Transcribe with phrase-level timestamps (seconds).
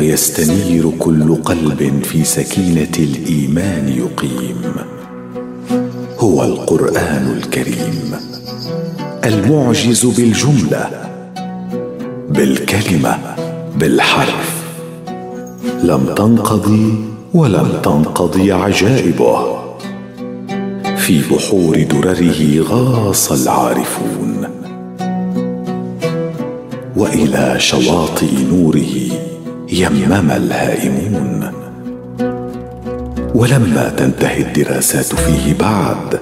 [0.00, 4.62] ويستنير كل قلب في سكينة الإيمان يقيم.
[6.18, 8.14] هو القرآن الكريم.
[9.24, 10.90] المعجز بالجملة
[12.30, 13.18] بالكلمة
[13.76, 14.62] بالحرف.
[15.82, 16.94] لم تنقضي
[17.34, 19.58] ولم تنقضي عجائبه.
[20.96, 24.46] في بحور درره غاص العارفون.
[26.96, 29.29] وإلى شواطئ نوره
[29.72, 31.50] يمم الهائمون.
[33.34, 36.20] ولما تنتهي الدراسات فيه بعد.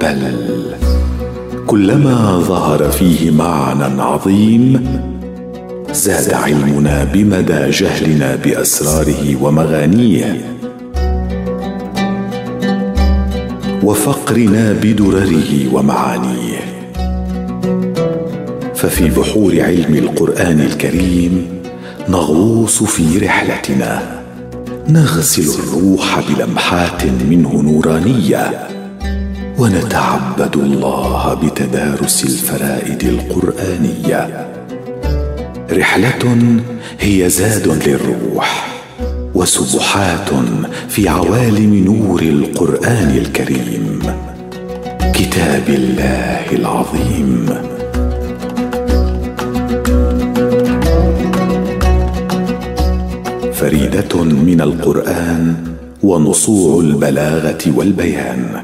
[0.00, 0.34] بل
[1.66, 4.86] كلما ظهر فيه معنى عظيم
[5.92, 10.58] زاد علمنا بمدى جهلنا بأسراره ومغانيه.
[13.82, 16.43] وفقرنا بدرره ومعانيه.
[18.84, 21.62] ففي بحور علم القرآن الكريم
[22.08, 24.22] نغوص في رحلتنا
[24.88, 28.68] نغسل الروح بلمحات منه نورانية
[29.58, 34.48] ونتعبد الله بتدارس الفرائد القرآنية.
[35.72, 36.36] رحلة
[37.00, 38.68] هي زاد للروح
[39.34, 40.30] وسبحات
[40.88, 44.02] في عوالم نور القرآن الكريم.
[45.14, 47.48] كتاب الله العظيم.
[53.64, 55.56] فريدة من القرآن
[56.02, 58.62] ونصوع البلاغة والبيان.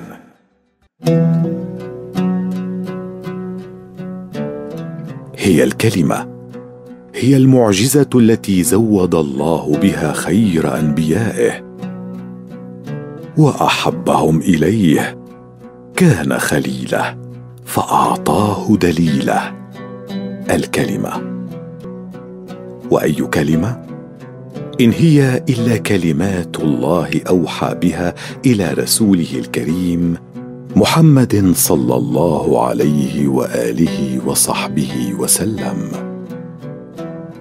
[5.36, 6.26] هي الكلمة
[7.14, 11.52] هي المعجزة التي زود الله بها خير أنبيائه
[13.38, 15.18] وأحبهم إليه.
[15.96, 17.16] كان خليله
[17.64, 19.52] فأعطاه دليله.
[20.50, 21.12] الكلمة.
[22.90, 23.89] وأي كلمة؟
[24.80, 28.14] إن هي إلا كلمات الله أوحى بها
[28.46, 30.16] إلى رسوله الكريم
[30.76, 35.76] محمد صلى الله عليه وآله وصحبه وسلم.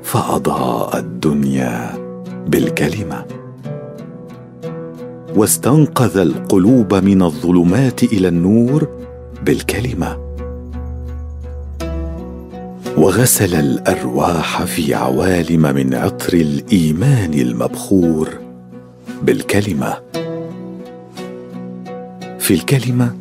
[0.03, 1.97] فأضاء الدنيا
[2.47, 3.25] بالكلمة.
[5.35, 8.87] واستنقذ القلوب من الظلمات إلى النور
[9.45, 10.28] بالكلمة.
[12.99, 18.29] وغسل الأرواح في عوالم من عطر الإيمان المبخور
[19.21, 19.97] بالكلمة.
[22.39, 23.15] في الكلمة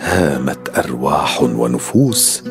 [0.00, 2.42] هامت أرواح ونفوس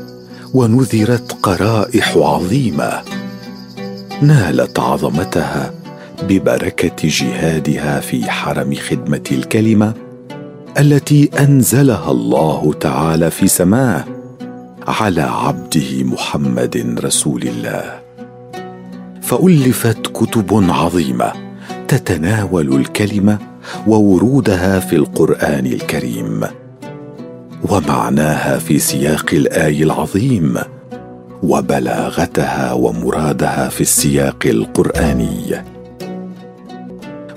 [0.54, 3.02] ونذرت قرائح عظيمة.
[4.22, 5.74] نالت عظمتها
[6.24, 9.94] ببركة جهادها في حرم خدمة الكلمة
[10.80, 14.23] التي أنزلها الله تعالى في سماه.
[14.88, 18.00] على عبده محمد رسول الله.
[19.22, 21.32] فألفت كتب عظيمة
[21.88, 23.38] تتناول الكلمة
[23.88, 26.42] وورودها في القرآن الكريم
[27.70, 30.58] ومعناها في سياق الآي العظيم
[31.44, 35.64] وبلاغتها ومرادها في السياق القرآني.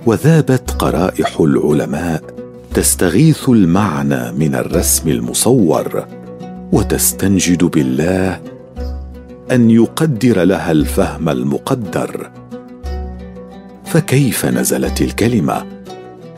[0.06, 2.22] وذابت قرائح العلماء
[2.74, 6.06] تستغيث المعنى من الرسم المصور
[6.72, 8.40] وتستنجد بالله
[9.52, 12.30] أن يقدر لها الفهم المقدر.
[13.84, 15.66] فكيف نزلت الكلمة؟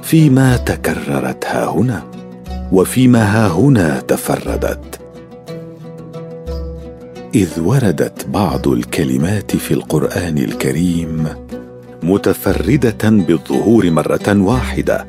[0.03, 2.03] فيما تكررت ها هنا
[2.73, 5.01] وفيما ها هنا تفردت.
[7.35, 11.29] إذ وردت بعض الكلمات في القرآن الكريم
[12.03, 15.07] متفردة بالظهور مرة واحدة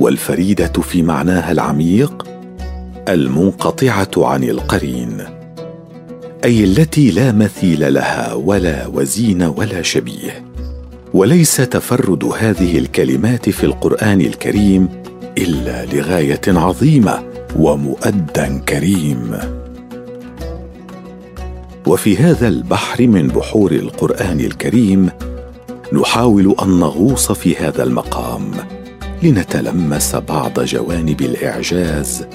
[0.00, 2.31] والفريدة في معناها العميق
[3.14, 5.24] المنقطعة عن القرين
[6.44, 10.44] أي التي لا مثيل لها ولا وزين ولا شبيه.
[11.14, 14.88] وليس تفرد هذه الكلمات في القرآن الكريم
[15.38, 17.22] إلا لغاية عظيمة
[17.56, 19.38] ومؤدى كريم.
[21.86, 25.10] وفي هذا البحر من بحور القرآن الكريم
[25.92, 28.50] نحاول أن نغوص في هذا المقام
[29.22, 32.26] لنتلمس بعض جوانب الإعجاز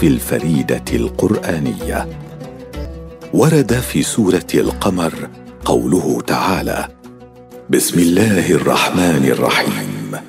[0.00, 2.08] في الفريدة القرآنية.
[3.34, 5.30] ورد في سورة القمر
[5.64, 6.88] قوله تعالى
[7.70, 10.20] بسم الله الرحمن الرحيم.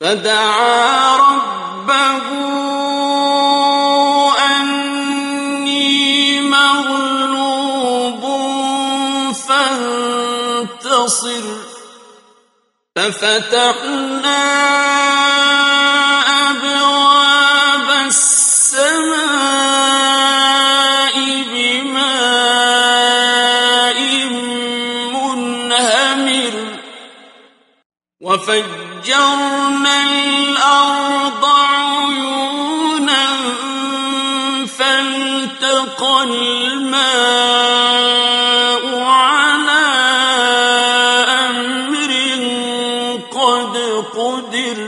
[0.00, 2.22] فدعا ربه
[4.60, 8.22] أني مغلوب
[9.32, 11.44] فانتصر.
[12.96, 14.77] ففتحنا
[28.48, 33.26] وفجرنا الأرض عيونا
[34.66, 36.88] فالتقى الماء
[39.00, 39.86] على
[41.48, 42.12] أمر
[43.30, 43.76] قد
[44.16, 44.78] قدر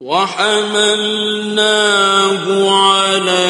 [0.00, 1.24] وحملناه
[2.70, 3.46] على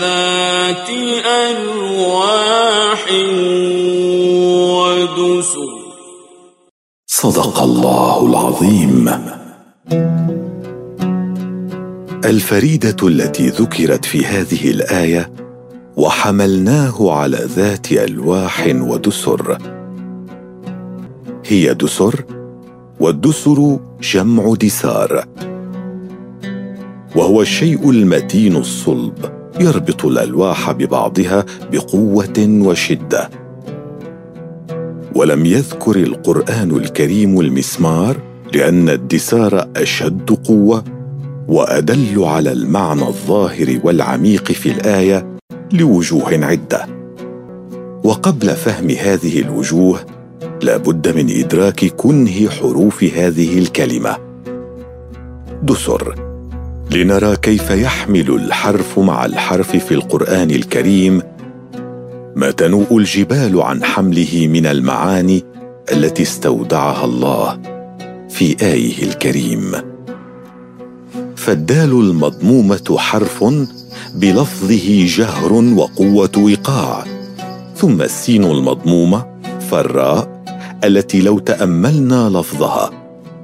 [0.00, 0.90] ذات
[1.26, 3.06] ألواح
[7.22, 9.10] صدق الله العظيم.
[12.24, 15.32] الفريدة التي ذكرت في هذه الآية
[15.96, 19.58] وحملناه على ذات ألواح ودسر.
[21.46, 22.24] هي دسر
[23.00, 25.24] والدسر جمع دسار.
[27.16, 29.14] وهو الشيء المتين الصلب
[29.60, 33.41] يربط الألواح ببعضها بقوة وشدة.
[35.14, 38.16] ولم يذكر القرآن الكريم المسمار
[38.54, 40.84] لأن الدسار أشد قوة
[41.48, 45.38] وأدل على المعنى الظاهر والعميق في الآية
[45.72, 46.86] لوجوه عدة.
[48.04, 50.00] وقبل فهم هذه الوجوه
[50.62, 54.16] لا بد من إدراك كنه حروف هذه الكلمة.
[55.62, 56.14] دسر
[56.90, 61.22] لنرى كيف يحمل الحرف مع الحرف في القرآن الكريم
[62.36, 65.44] ما تنوء الجبال عن حمله من المعاني
[65.92, 67.60] التي استودعها الله
[68.28, 69.72] في آيه الكريم.
[71.36, 73.44] فالدال المضمومة حرف
[74.14, 77.04] بلفظه جهر وقوة إيقاع
[77.76, 79.26] ثم السين المضمومة
[79.70, 80.42] فالراء
[80.84, 82.90] التي لو تأملنا لفظها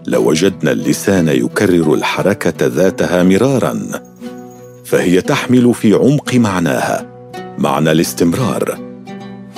[0.07, 3.81] لوجدنا اللسان يكرر الحركة ذاتها مرارا
[4.85, 7.18] فهي تحمل في عمق معناها
[7.59, 8.79] معنى الاستمرار.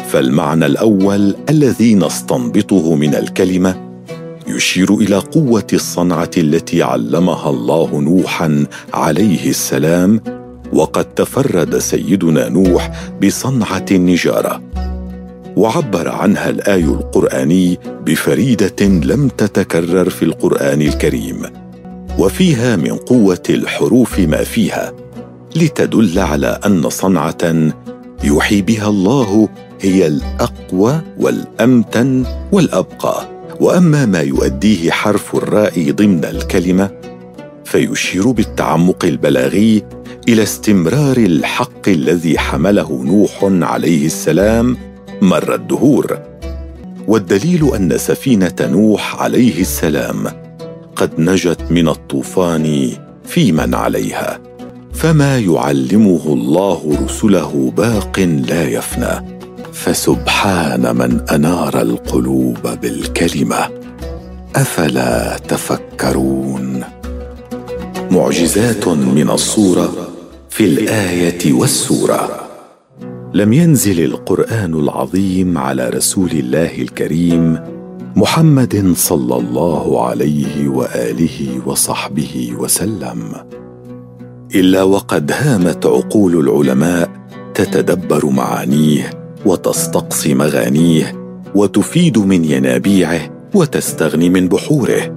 [0.09, 3.91] فالمعنى الأول الذي نستنبطه من الكلمة
[4.49, 10.21] يشير إلى قوة الصنعة التي علمها الله نوحا عليه السلام
[10.73, 12.91] وقد تفرد سيدنا نوح
[13.23, 14.63] بصنعة النجاره
[15.57, 21.43] وعبر عنها الآي القرآني بفريدة لم تتكرر في القرآن الكريم
[22.19, 24.93] وفيها من قوة الحروف ما فيها.
[25.57, 27.73] لتدل على أن صنعة
[28.25, 29.49] يوحي بها الله
[29.81, 33.29] هي الأقوى والأمتن والأبقى.
[33.61, 36.91] وأما ما يؤديه حرف الراء ضمن الكلمة
[37.65, 39.83] فيشير بالتعمق البلاغي
[40.29, 44.77] إلى استمرار الحق الذي حمله نوح عليه السلام
[45.23, 46.19] مر الدهور.
[47.09, 50.27] والدليل أن سفينة نوح عليه السلام
[50.97, 52.91] قد نجت من الطوفان
[53.25, 54.50] في من عليها.
[54.93, 59.41] فما يعلمه الله رسله باق لا يفنى
[59.73, 63.69] فسبحان من أنار القلوب بالكلمة.
[64.57, 66.85] أفلا تفكرون؟
[68.11, 70.09] معجزات من الصورة
[70.51, 72.49] في الآية والسورة.
[73.35, 77.61] لم ينزل القرآن العظيم على رسول الله الكريم
[78.17, 83.35] محمد صلى الله عليه وآله وصحبه وسلم.
[84.55, 87.11] إلا وقد هامت عقول العلماء
[87.55, 89.11] تتدبر معانيه
[89.47, 91.13] وتستقصي مغانيه
[91.55, 95.17] وتفيد من ينابيعه وتستغني من بحوره.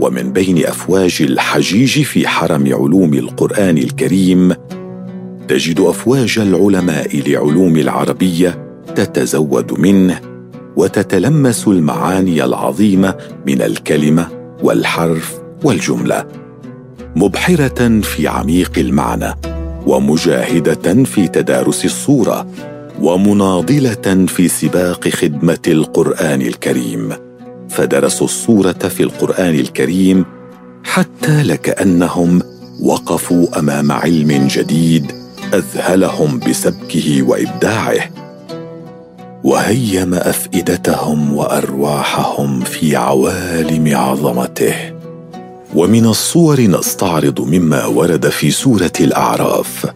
[0.00, 4.52] ومن بين أفواج الحجيج في حرم علوم القرآن الكريم
[5.48, 10.20] تجد أفواج العلماء لعلوم العربية تتزود منه
[10.76, 13.14] وتتلمس المعاني العظيمة
[13.46, 14.28] من الكلمة
[14.62, 16.43] والحرف والجملة.
[17.16, 19.34] مبحرة في عميق المعنى
[19.86, 22.46] ومجاهدة في تدارس الصورة
[23.00, 27.12] ومناضلة في سباق خدمة القرآن الكريم.
[27.68, 30.24] فدرسوا الصورة في القرآن الكريم
[30.84, 32.42] حتى لكأنهم
[32.82, 35.12] وقفوا أمام علم جديد
[35.54, 38.10] أذهلهم بسبكه وإبداعه.
[39.44, 44.93] وهيم أفئدتهم وأرواحهم في عوالم عظمته.
[45.74, 49.86] ومن الصور نستعرض مما ورد في سورة الأعراف.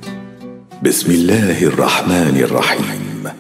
[0.82, 3.32] بسم الله الرحمن الرحيم.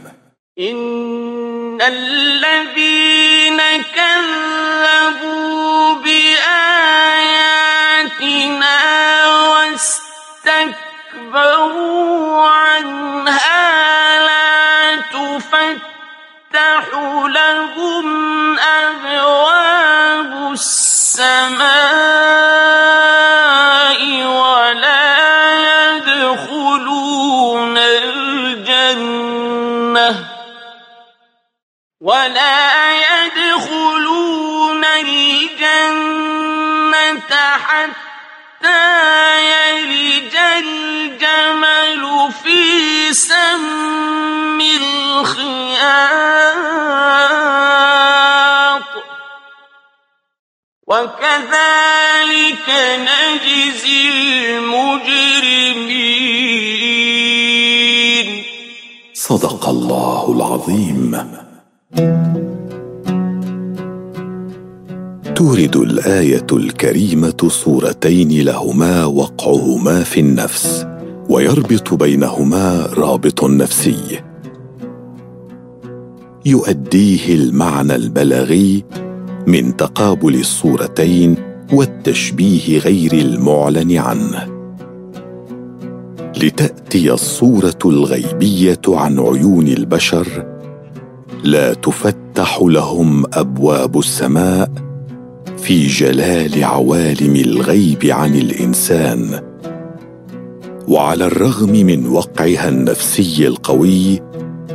[0.58, 3.60] إن الذين
[3.94, 6.38] كذبوا بآياتنا
[11.26, 16.84] واستكبروا عنها لا تفتح
[17.26, 22.17] لهم أبواب السماء.
[28.70, 30.24] الجنة
[32.00, 32.92] ولا
[33.24, 36.18] يدخلون الجنة
[37.66, 38.80] حتى
[39.50, 45.68] يلج الجمل في سم الخياط
[50.86, 54.08] وكذلك نجزي
[54.56, 56.08] المجرمين.
[59.20, 61.16] صدق الله العظيم.
[65.36, 70.86] تورد الآية الكريمة صورتين لهما وقعهما في النفس
[71.28, 74.20] ويربط بينهما رابط نفسي.
[76.46, 78.84] يؤديه المعنى البلاغي
[79.46, 81.36] من تقابل الصورتين
[81.72, 84.57] والتشبيه غير المعلن عنه.
[86.42, 90.46] لتأتي الصورة الغيبية عن عيون البشر
[91.44, 94.70] لا تفتح لهم أبواب السماء
[95.58, 99.40] في جلال عوالم الغيب عن الإنسان.
[100.88, 104.20] وعلى الرغم من وقعها النفسي القوي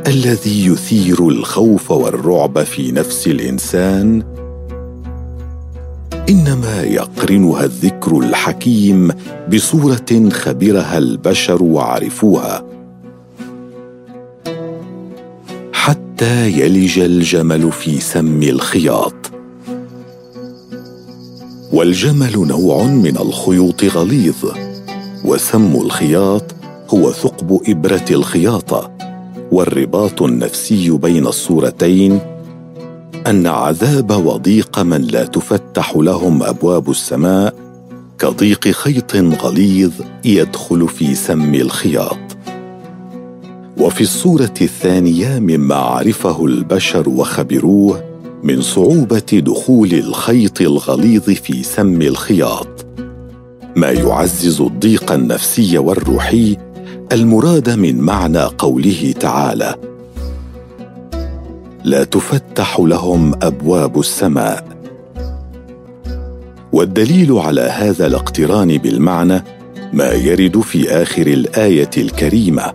[0.06, 4.22] الذي يثير الخوف والرعب في نفس الإنسان
[6.28, 9.10] إنما يقرنها الذكر الحكيم
[9.52, 12.64] بصورة خبرها البشر وعرفوها.
[15.72, 19.14] حتى يلج الجمل في سم الخياط.
[21.72, 24.44] والجمل نوع من الخيوط غليظ
[25.24, 26.54] وسم الخياط
[26.90, 28.90] هو ثقب إبرة الخياطة
[29.52, 32.20] والرباط النفسي بين الصورتين
[33.26, 37.54] أن عذاب وضيق من لا تفتح لهم أبواب السماء
[38.18, 39.92] كضيق خيط غليظ
[40.24, 42.18] يدخل في سم الخياط.
[43.78, 48.04] وفي الصورة الثانية مما عرفه البشر وخبروه
[48.42, 52.86] من صعوبة دخول الخيط الغليظ في سم الخياط.
[53.76, 56.56] ما يعزز الضيق النفسي والروحي
[57.12, 59.93] المراد من معنى قوله تعالى
[61.84, 64.64] لا تفتح لهم أبواب السماء.
[66.72, 69.44] والدليل على هذا الاقتران بالمعنى
[69.92, 72.72] ما يرد في آخر الآية الكريمة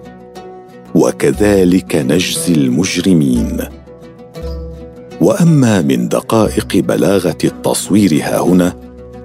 [0.96, 3.62] وكذلك نجزي المجرمين.
[5.22, 8.74] وأما من دقائق بلاغة التصوير ها هنا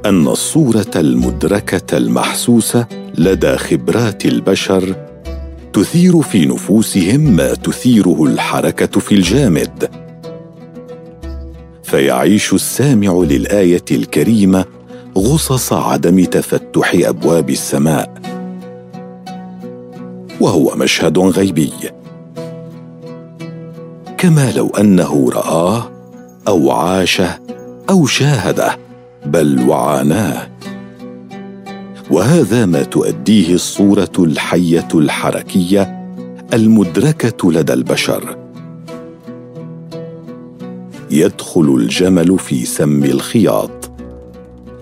[0.06, 2.86] أن الصورة المدركة المحسوسة
[3.18, 4.94] لدى خبرات البشر
[5.74, 9.90] تثير في نفوسهم ما تثيره الحركة في الجامد.
[11.82, 14.64] فيعيش السامع للآية الكريمة
[15.18, 18.14] غصص عدم تفتح أبواب السماء.
[20.40, 21.72] وهو مشهد غيبي.
[24.18, 25.90] كما لو أنه رآه
[26.48, 27.38] أو عاشه
[27.90, 28.78] أو شاهده
[29.26, 30.53] بل وعاناه.
[32.10, 36.08] وهذا ما تؤديه الصورة الحية الحركية
[36.54, 38.36] المدركة لدى البشر.
[41.10, 43.90] يدخل الجمل في سم الخياط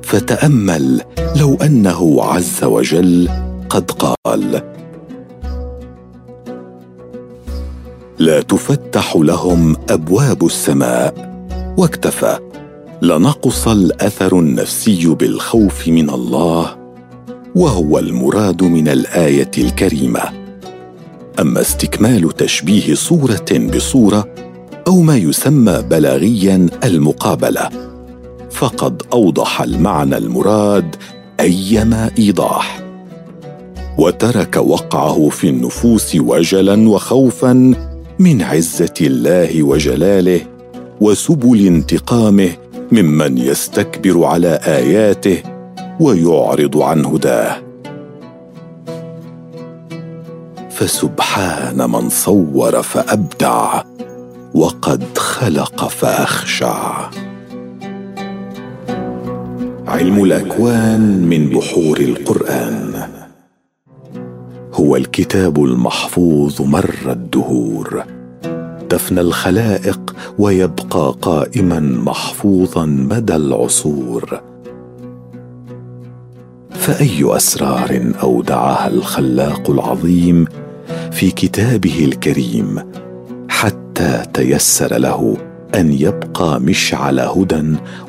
[0.02, 1.00] فتأمل
[1.37, 3.29] لو أنه عز وجل
[3.69, 4.62] قد قال
[8.19, 11.33] لا تفتح لهم أبواب السماء
[11.79, 12.38] واكتفى
[13.02, 16.82] لنقص الأثر النفسي بالخوف من الله
[17.54, 20.23] وهو المراد من الآية الكريمة.
[21.40, 24.28] أما استكمال تشبيه صورة بصورة
[24.87, 27.68] أو ما يسمى بلاغيا المقابلة
[28.50, 30.97] فقد أوضح المعنى المراد
[31.40, 32.82] أيما إيضاح.
[33.99, 37.75] وترك وقعه في النفوس وجلا وخوفا
[38.18, 40.40] من عزة الله وجلاله
[41.00, 42.50] وسبل انتقامه
[42.92, 45.51] ممن يستكبر على آياته
[46.02, 47.56] ويعرض عن هداه.
[50.71, 53.82] فسبحان من صور فأبدع
[54.54, 57.11] وقد خلق فأخشع.
[59.87, 63.09] علم الأكوان من بحور القرآن.
[64.75, 68.04] هو الكتاب المحفوظ مر الدهور.
[68.88, 74.40] تفنى الخلائق ويبقى قائما محفوظا مدى العصور.
[76.83, 80.45] فأي أسرار أودعها الخلاق العظيم
[81.12, 82.79] في كتابه الكريم
[83.49, 85.37] حتى تيسر له
[85.75, 87.62] أن يبقى مشعل هدى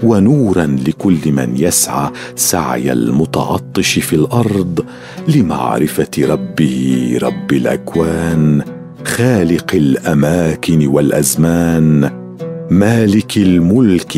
[0.04, 4.86] ونورا لكل من يسعى سعي المتعطش في الأرض
[5.28, 8.62] لمعرفة ربه رب الأكوان
[9.06, 12.12] خالق الأماكن والأزمان
[12.72, 14.18] مالك الملك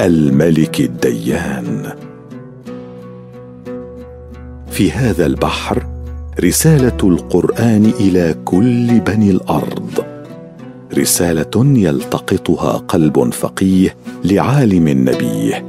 [0.00, 1.92] الملك الديان.
[4.74, 5.86] في هذا البحر
[6.40, 10.04] رسالة القرآن إلى كل بني الأرض.
[10.98, 15.64] رسالة يلتقطها قلب فقيه لعالم نبيه.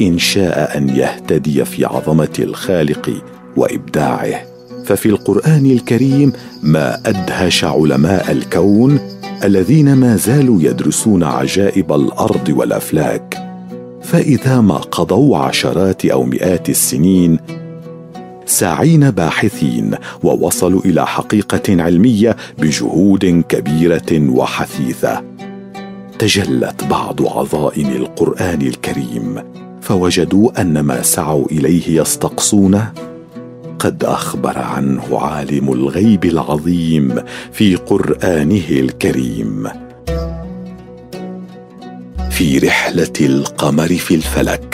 [0.00, 3.10] إن شاء أن يهتدي في عظمة الخالق
[3.56, 4.42] وإبداعه.
[4.84, 6.32] ففي القرآن الكريم
[6.62, 8.98] ما أدهش علماء الكون
[9.44, 13.38] الذين ما زالوا يدرسون عجائب الأرض والأفلاك.
[14.02, 17.38] فإذا ما قضوا عشرات أو مئات السنين
[18.52, 25.22] ساعين باحثين ووصلوا إلى حقيقة علمية بجهود كبيرة وحثيثة.
[26.18, 29.42] تجلت بعض عظائم القرآن الكريم
[29.80, 32.92] فوجدوا أن ما سعوا إليه يستقصونه.
[33.78, 37.14] قد أخبر عنه عالم الغيب العظيم
[37.52, 39.68] في قرآنه الكريم.
[42.30, 44.71] في رحلة القمر في الفلك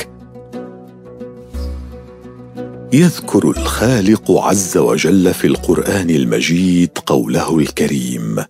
[2.93, 8.45] يذكر الخالق عز وجل في القرآن المجيد قوله الكريم.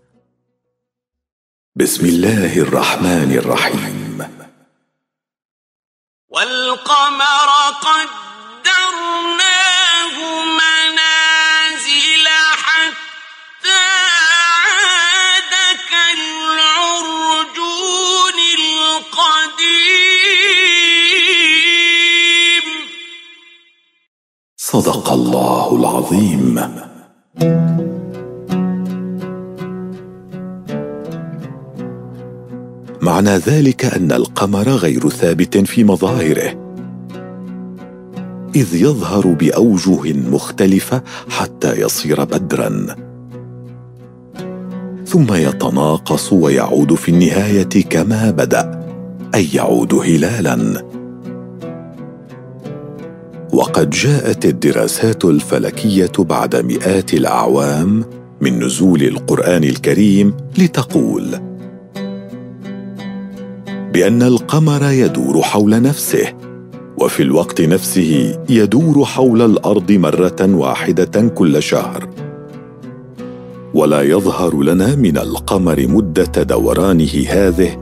[1.76, 4.22] بسم الله الرحمن الرحيم.
[6.28, 7.37] والقمر
[24.80, 26.60] صدق الله العظيم.
[33.02, 36.50] معنى ذلك أن القمر غير ثابت في مظاهره.
[38.54, 42.86] إذ يظهر بأوجه مختلفة حتى يصير بدرا.
[45.06, 48.86] ثم يتناقص ويعود في النهاية كما بدأ
[49.34, 50.97] أي يعود هلالا.
[53.58, 58.04] وقد جاءت الدراسات الفلكية بعد مئات الأعوام
[58.40, 61.24] من نزول القرآن الكريم لتقول
[63.92, 66.34] بأن القمر يدور حول نفسه
[66.98, 72.08] وفي الوقت نفسه يدور حول الأرض مرة واحدة كل شهر.
[73.74, 77.76] ولا يظهر لنا من القمر مدة دورانه هذه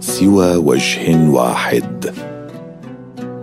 [0.00, 2.14] سوى وجه واحد.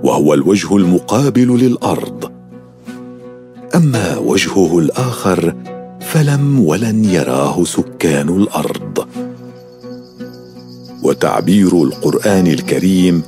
[0.03, 2.31] وهو الوجه المقابل للأرض.
[3.75, 5.55] أما وجهه الآخر
[6.01, 9.07] فلم ولن يراه سكان الأرض.
[11.03, 13.23] وتعبير القرآن الكريم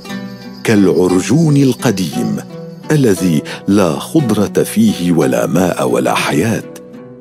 [0.64, 2.36] كالعرجون القديم
[2.90, 6.74] الذي لا خضرة فيه ولا ماء ولا حياة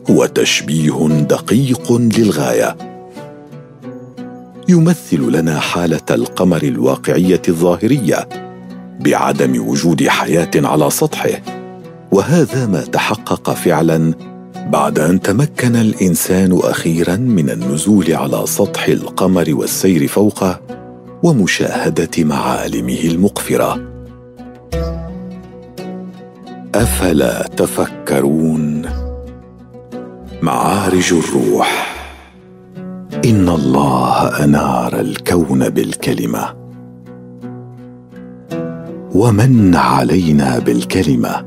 [0.10, 2.78] هو تشبيه دقيق للغاية.
[4.70, 8.30] يمثل لنا حالة القمر الواقعية الظاهرية
[9.00, 11.42] بعدم وجود حياة على سطحه.
[12.12, 14.14] وهذا ما تحقق فعلا
[14.68, 20.62] بعد أن تمكن الإنسان أخيرا من النزول على سطح القمر والسير فوقه
[21.24, 23.80] ومشاهدة معالمه المقفرة.
[26.76, 28.82] أفلا تفكرون؟
[30.42, 31.96] معارج الروح.
[33.26, 36.59] إن الله أنار الكون بالكلمة.
[39.15, 41.45] ومن علينا بالكلمة.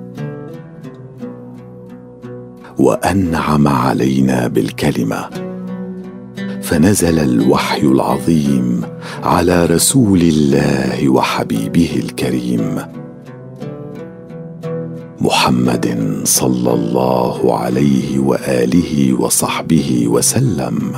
[2.78, 5.30] وأنعم علينا بالكلمة.
[6.62, 8.80] فنزل الوحي العظيم
[9.22, 12.78] على رسول الله وحبيبه الكريم.
[15.20, 20.92] محمد صلى الله عليه وآله وصحبه وسلم.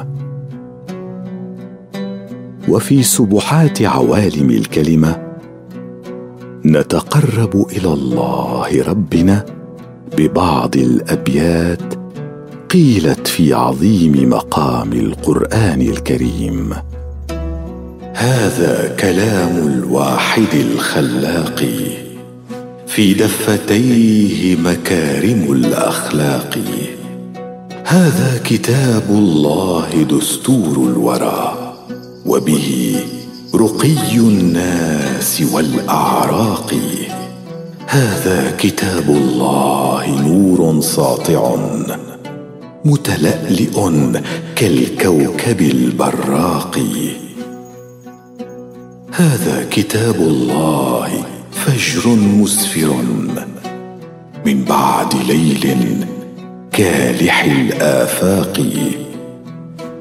[2.68, 5.23] وفي سبحات عوالم الكلمة
[6.66, 9.46] نتقرب إلى الله ربنا
[10.16, 11.94] ببعض الأبيات
[12.70, 16.74] قيلت في عظيم مقام القرآن الكريم.
[18.14, 21.64] هذا كلام الواحد الخلاق
[22.86, 26.58] في دفتيه مكارم الأخلاق.
[27.84, 31.74] هذا كتاب الله دستور الورى
[32.26, 32.96] وبه
[33.54, 36.74] رقي الناس والأعراق.
[37.86, 41.56] هذا كتاب الله نور ساطع
[42.84, 43.90] متلألئ
[44.56, 46.78] كالكوكب البراق.
[49.12, 51.08] هذا كتاب الله
[51.52, 52.94] فجر مسفر.
[54.46, 55.76] من بعد ليل
[56.72, 58.66] كالح الآفاق.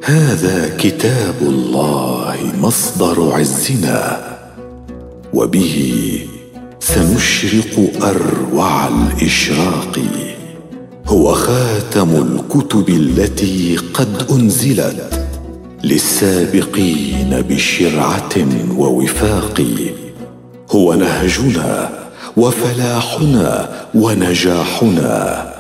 [0.06, 4.22] هذا كتاب الله مصدر عزنا
[5.34, 6.20] وبه
[6.80, 10.00] سنشرق أروع الإشراق.
[11.08, 15.28] هو خاتم الكتب التي قد أنزلت
[15.84, 18.36] للسابقين بشرعة
[18.78, 19.62] ووفاق.
[20.72, 21.90] هو نهجنا
[22.38, 25.54] وفلاحنا ونجاحنا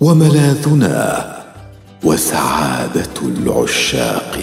[0.00, 1.37] وملاذنا
[2.04, 4.38] وسعادة العشاق.